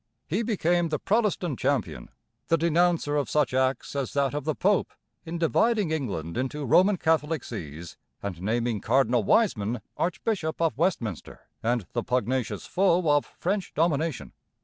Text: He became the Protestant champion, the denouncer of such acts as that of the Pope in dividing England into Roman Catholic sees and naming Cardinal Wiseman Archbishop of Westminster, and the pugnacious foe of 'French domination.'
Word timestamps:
He 0.27 0.41
became 0.41 0.89
the 0.89 0.97
Protestant 0.97 1.59
champion, 1.59 2.09
the 2.47 2.57
denouncer 2.57 3.15
of 3.17 3.29
such 3.29 3.53
acts 3.53 3.95
as 3.95 4.13
that 4.13 4.33
of 4.33 4.45
the 4.45 4.55
Pope 4.55 4.93
in 5.27 5.37
dividing 5.37 5.91
England 5.91 6.37
into 6.37 6.65
Roman 6.65 6.97
Catholic 6.97 7.43
sees 7.43 7.97
and 8.19 8.41
naming 8.41 8.81
Cardinal 8.81 9.23
Wiseman 9.23 9.79
Archbishop 9.97 10.59
of 10.59 10.75
Westminster, 10.75 11.41
and 11.61 11.85
the 11.93 12.01
pugnacious 12.01 12.65
foe 12.65 13.11
of 13.11 13.27
'French 13.37 13.75
domination.' 13.75 14.31